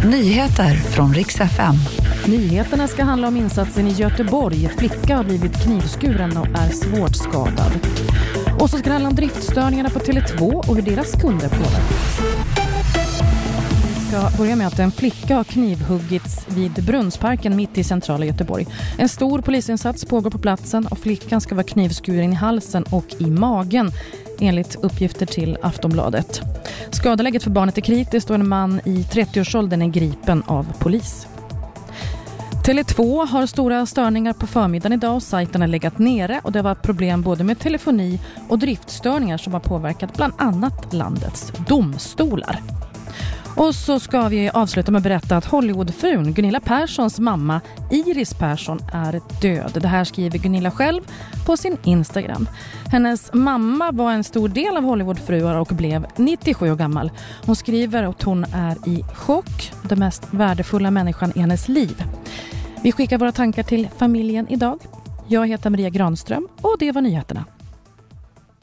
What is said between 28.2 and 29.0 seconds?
och en man